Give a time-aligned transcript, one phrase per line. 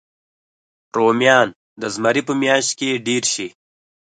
[0.97, 1.47] رومیان
[1.81, 3.47] د زمري په میاشت کې ډېر شي